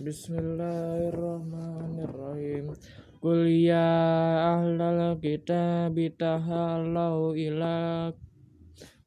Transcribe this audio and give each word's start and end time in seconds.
Bismillahirrahmanirrahim. 0.00 2.72
Qul 3.20 3.68
ya 3.68 3.84
ahlal 4.56 5.20
kitab 5.20 5.92
tahallau 6.16 7.36
ila 7.36 8.08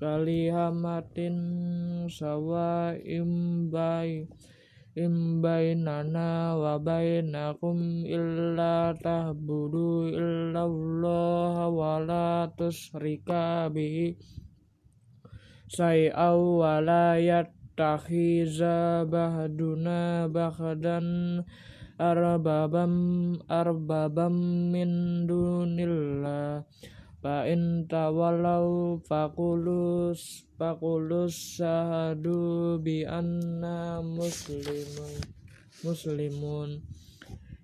kalihamatin 0.00 1.36
sawa 2.08 2.96
imbai 3.04 4.32
imbainana 4.96 6.56
wa 6.56 6.80
bainakum 6.80 8.08
illa 8.08 8.96
tahbudu 8.96 10.08
illallah 10.08 11.68
wa 11.68 12.00
la 12.00 12.48
tusrika 12.56 13.68
bihi 13.68 14.16
say'aw 15.68 16.64
wa 16.64 16.80
la 16.80 17.20
yattakhiza 17.78 19.06
bahduna 19.06 20.26
bahdan 20.26 21.46
arbabam 21.94 23.38
arbabam 23.46 24.34
min 24.74 24.90
dunillah. 25.30 26.66
Fa 27.22 27.46
in 27.46 27.86
tawallaw 27.86 28.98
faqulus 29.06 30.42
faqulus 30.58 31.58
sahadu 31.58 32.82
bi 32.82 33.06
anna 33.06 34.02
muslimun 34.02 35.22
muslimun. 35.86 36.82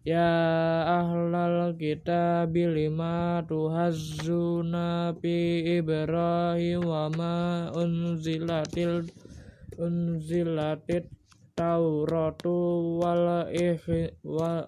Ya 0.04 0.30
ahlal 0.84 1.74
kitab 1.74 2.54
lima 2.54 3.42
tuhazzuna 3.50 5.16
fi 5.18 5.64
Ibrahim 5.80 6.86
wa 6.86 7.08
ma 7.10 7.72
unzilatil 7.72 9.08
unzilatit 9.78 11.06
Tauratu 11.54 12.98
wal 12.98 13.46
wa 14.26 14.66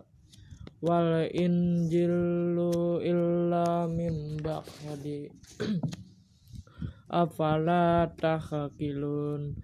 wal 0.78 1.26
injilu 1.34 3.02
illa 3.02 3.90
min 3.90 4.38
ba'di. 4.38 5.26
Afala 7.10 8.06
tahqilun 8.14 9.58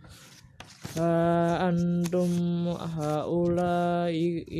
ha 0.99 1.15
antum 1.71 2.75
haula 2.75 4.11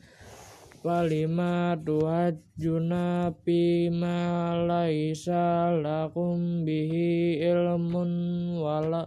walima 0.83 1.79
tuhajjuna 1.79 3.31
bima 3.47 4.51
laisa 4.67 5.71
lakum 5.79 6.67
bihi 6.67 7.39
ilmun 7.39 8.59
wala 8.59 9.07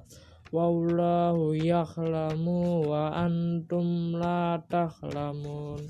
wallahu 0.56 1.52
yakhlamu 1.52 2.88
wa 2.88 3.12
antum 3.12 4.16
la 4.16 4.56
takhlamun 4.72 5.84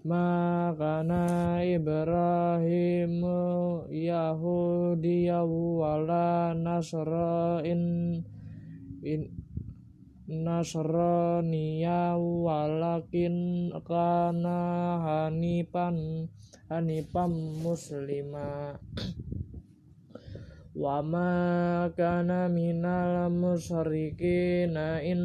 Makana 0.00 1.60
Ibrahim 1.60 3.20
Yahudiya 3.92 5.44
wala 5.44 6.56
Nasra'in 6.56 7.84
in 9.04 9.39
Nasraniya 10.30 12.14
walakin 12.14 13.66
kana 13.82 14.62
hanifan 15.02 16.30
hanifan 16.70 17.58
muslima. 17.58 18.78
Wa 20.70 21.02
kana 21.98 22.46
minal 22.46 23.26
musyrikin 23.34 24.78
in 25.02 25.22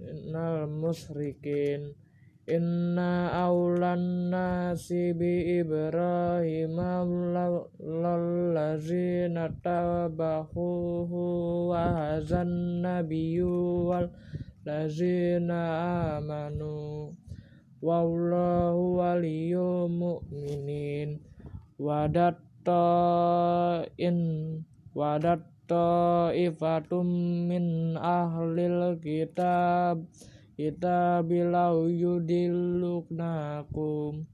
innal 0.00 0.64
musyrikin 0.64 1.92
inna 2.50 3.30
aulan 3.46 4.30
nasi 4.30 5.14
bi 5.14 5.62
ibrahim 5.62 6.74
lallazina 7.78 9.46
tabahuhu 9.62 11.22
wa 11.70 11.82
hazan 12.18 12.82
nabiyyu 12.82 13.86
wal 13.86 14.10
lazina 14.66 15.60
amanu 16.18 17.14
wallahu 17.78 18.98
waliyyu 18.98 19.86
mu'minin 19.86 21.22
wadat 21.78 22.38
in 23.98 24.18
wadat 24.94 25.46
ifatum 26.36 27.06
min 27.48 27.96
ahlil 27.96 28.98
kitab 29.00 30.04
kita 30.52 31.24
bilau 31.24 31.88
yudiluknakum 31.88 34.28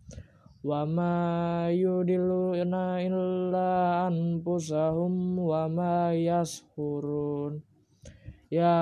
wa 0.67 0.83
ma 0.83 1.71
yudiluna 1.71 2.99
illa 2.99 4.11
anfusahum 4.11 5.39
wa 5.39 5.71
ma 5.71 6.11
yashurun. 6.11 7.63
Ya 8.49 8.81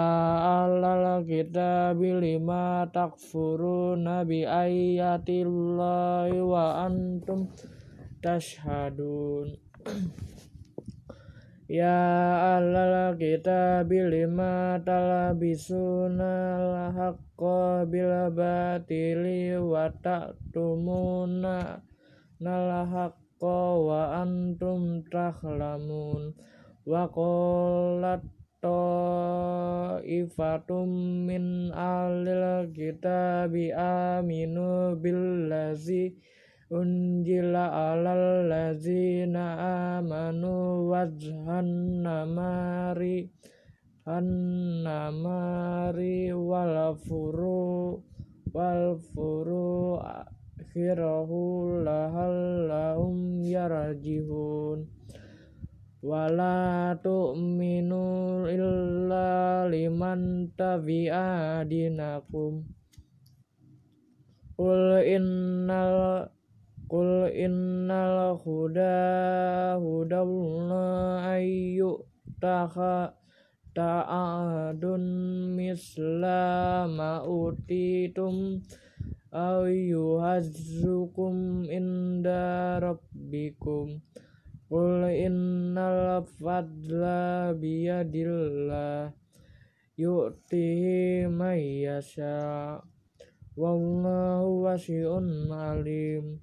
alal 0.63 1.27
kita 1.27 1.91
bilima 1.99 2.87
takfuruna 2.95 4.23
bi 4.23 4.47
ayatillahi 4.47 6.39
wa 6.41 6.87
antum 6.87 7.51
tashhadun. 8.23 9.59
Ya 11.67 12.63
ahlal 12.63 13.19
kitab 13.19 13.91
lima 13.91 14.79
talabisuna 14.87 16.31
al-haqqa 17.37 17.85
bil 17.85 18.33
batili 18.33 19.53
wa 19.61 19.93
ta'tumuna 20.01 21.77
nal 22.41 22.87
haqqa 22.89 23.77
wa 23.77 24.25
antum 24.25 25.05
takhlamun 25.13 26.33
wa 26.89 27.05
qalat 27.13 28.25
ta'ifatum 28.65 30.09
min 31.29 31.69
ahlil 31.77 32.73
kitabi 32.73 33.69
aminu 33.77 34.97
billazi 34.97 36.17
unjila 36.73 37.93
alal 37.93 38.49
lazina 38.49 39.61
amanu 40.01 40.89
wajhan 40.89 42.01
namari 42.01 43.36
han 44.07 44.31
namari 44.87 46.31
wal 46.31 46.95
furu 46.95 47.99
wal 48.55 49.03
furu 49.03 49.99
akhirahu 49.99 51.83
lahal 51.83 52.71
lahum 52.71 53.43
yarjihun. 53.43 54.87
Wala 56.07 56.95
tu'minu 57.03 58.47
illa 58.47 59.67
liman 59.67 60.55
tabi'a 60.55 61.67
dinakum. 61.67 62.63
Qul 64.55 65.03
innal 65.03 66.31
Qul 66.87 67.35
innal 67.35 68.39
huda 68.39 69.75
ayyu 71.27 71.99
taha 72.39 73.11
ta'adun 73.77 75.05
misla 75.53 76.89
ma'utitum 76.89 78.65
ayyuhazzukum 79.29 81.69
inda 81.69 82.81
rabbikum 82.81 84.01
Qul 84.67 85.07
innal 85.15 86.27
fadla 86.43 87.55
biyadillah. 87.55 89.15
Yu'tihi 89.95 91.31
may 91.31 91.87
yasha. 91.87 92.83
Wallahu 93.55 94.67
wasi'un 94.67 95.47
alim. 95.55 96.43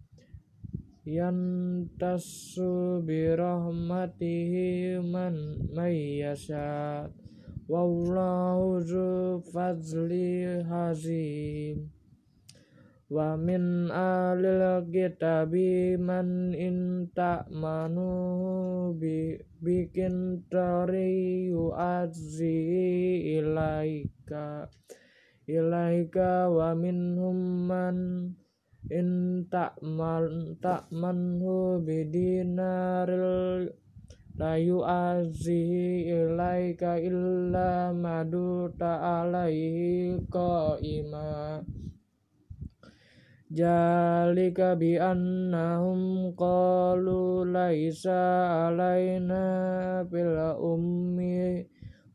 Yantasu 1.04 3.04
birahmatihi 3.04 5.04
man 5.04 5.60
mayyasha 5.76 7.12
wallahu 7.68 8.84
zu 8.84 9.40
fadli 9.52 10.60
hazim 10.68 11.88
wa 13.08 13.38
min 13.40 13.88
alil 13.94 14.84
kitabi 14.90 15.96
man 15.96 16.52
in 16.52 17.08
ta'manu 17.16 18.92
bi 19.00 19.40
bikin 19.64 20.44
tari 20.52 21.48
yu'adzi 21.48 22.58
ilaika. 23.40 24.68
Ilaika 25.48 26.52
wa 26.52 26.76
minhum 26.76 27.68
man 27.68 27.98
in 28.92 29.44
ta'man 29.48 30.60
ta'manhu 30.60 31.80
bidinaril 31.88 33.23
la 34.34 34.58
yu'azihi 34.58 36.10
ilaika 36.10 36.98
illa 36.98 37.94
madu 37.94 38.74
ta'alaihi 38.74 40.18
qa'ima. 40.30 41.62
Jalika 43.54 44.74
bi 44.74 44.98
annahum 44.98 46.34
qalu 46.34 47.46
laisa 47.46 48.66
alaina 48.66 50.02
bil 50.10 50.34
ummi 50.58 51.62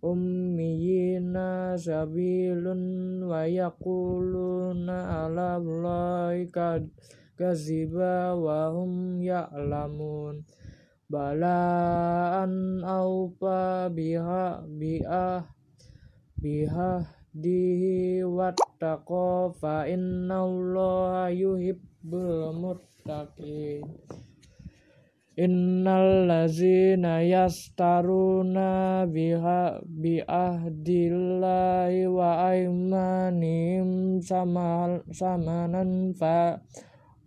ummiyina 0.02 1.74
sabilun 1.78 3.22
wa 3.22 3.46
yaquluna 3.46 5.26
ala 5.26 5.58
Allahi 5.58 6.50
kaziba 7.38 8.34
wa 8.34 8.74
hum 8.74 9.22
ya'lamun 9.22 10.42
balaan 11.08 12.84
aupa 12.84 13.88
biha 13.88 14.60
biah 14.68 15.40
biha 16.36 17.00
dihi 17.32 18.20
wattaqo 18.28 19.56
fa 19.56 19.88
innallaha 19.88 21.32
yuhibbul 21.32 22.52
muttaqin. 22.52 23.88
Innal 25.38 26.26
lazina 26.26 27.22
yastaruna 27.22 29.06
biha 29.06 29.78
biahdillahi 29.86 32.10
wa 32.10 32.50
aimanihim 32.52 34.18
sama 34.18 34.98
samanan 35.14 36.10
fa 36.18 36.58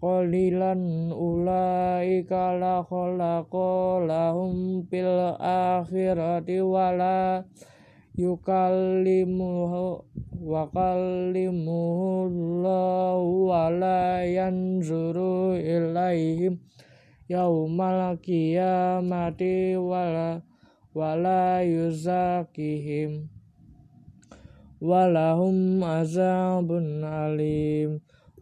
qalilan 0.02 1.14
ulaika 1.14 2.58
la 2.58 2.82
khalaqa 2.82 4.02
lahum 4.02 4.82
fil 4.90 5.38
akhirati 5.38 6.58
wala 6.58 7.46
yukallimuhu 8.18 10.02
wa 10.42 10.66
kallimuhu 10.74 12.34
Allahu 12.34 13.54
wala 13.54 14.26
yanzuru 14.26 15.54
ilaihim 15.54 16.58
yaumal 17.30 18.18
qiyamati 18.26 19.78
wala 19.78 20.42
wala 20.98 21.62
yuzakihim 21.62 23.30
walahum 24.82 25.78
azabun 25.86 27.06
alim 27.06 28.02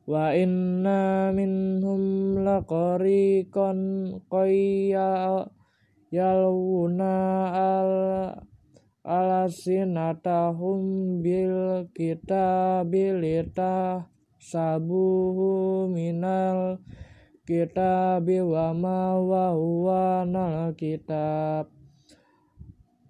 wa 0.10 0.34
inna 0.34 1.30
minhum 1.30 2.42
laqariqan 2.42 3.78
qayya 4.26 5.46
yaluna 6.10 7.14
al 7.54 7.94
alasinatahum 9.06 10.82
bil 11.22 11.86
kitabilita 11.94 14.10
sabuhu 14.42 15.86
minal 15.94 16.82
kitabi 17.46 18.42
wa 18.42 18.74
ma 18.74 19.14
wa 19.14 19.54
huwa 19.54 20.26
nal 20.26 20.74
kitab 20.74 21.70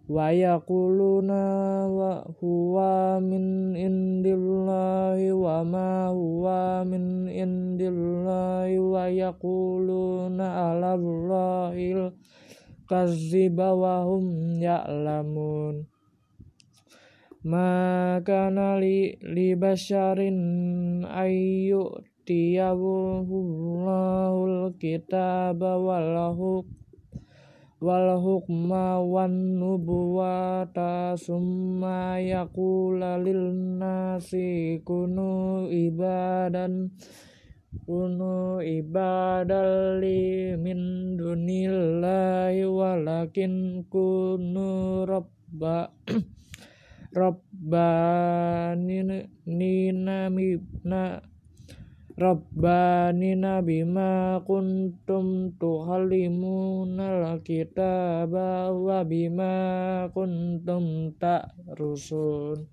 wa 0.09 0.33
yaquluna 0.33 1.85
wa 1.85 2.25
huwa 2.41 3.21
min 3.21 3.77
indillahi 3.77 5.29
wa 5.29 5.61
ma 5.61 6.09
huwa 6.09 6.81
min 6.81 7.29
indillahi 7.29 8.81
wa 8.81 9.05
yaquluna 9.05 10.73
ala 10.73 10.97
Allahil 10.97 12.17
kaziba 12.89 13.77
wa 13.77 14.09
hum 14.09 14.57
ya'lamun. 14.57 15.85
Ma 17.45 18.17
kana 18.25 18.81
li, 18.81 19.13
basyarin 19.53 21.05
ayyu 21.05 22.01
tiyabullahul 22.25 24.73
kitaba 24.81 25.77
wal 25.77 26.33
wal 27.79 28.19
hukma 28.19 28.99
wan 28.99 29.55
nubuwata 29.55 31.15
summa 31.15 32.19
yaqula 32.19 33.15
lil 33.23 33.55
nasi 33.79 34.83
kunu 34.83 35.63
ibadan 35.71 36.91
kunu 37.87 38.59
ibadalli 38.59 40.59
min 40.59 41.15
dunillahi 41.15 42.67
walakin 42.67 43.87
kunu 43.87 45.07
rabba 45.07 45.95
rabbanina 47.15 49.23
nina 49.47 50.27
Rabbanina 52.19 53.63
bima 53.63 54.43
kuntum 54.43 55.55
tuhallimuna 55.55 57.39
kitaba 57.39 58.75
wa 58.75 59.07
bima 59.07 59.55
kuntum 60.11 61.15
ta'rusun. 61.15 62.67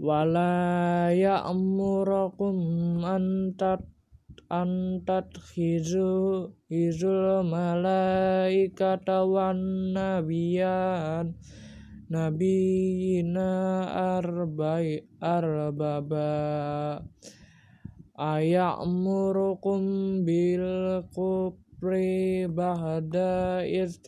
Wala 0.00 1.12
ya'murakum 1.12 2.56
antat 3.04 3.84
antat 4.48 5.36
khizu 5.52 6.48
hizul 6.72 7.44
malaikata 7.44 9.28
wan 9.28 9.92
nabiyan 9.92 11.36
nabiyina 12.12 13.48
arba'i 14.20 15.00
arbaba 15.20 17.00
aya'murukum 18.20 19.82
bil 20.28 20.66
bahda 22.52 23.64
iz 23.66 23.98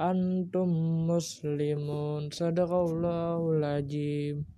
antum 0.00 0.70
muslimun. 1.06 2.32
Sadaqallahul 2.32 3.62
azim 3.62 4.51